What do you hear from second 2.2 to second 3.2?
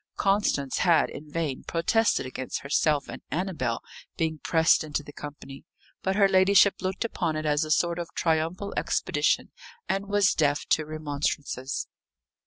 against herself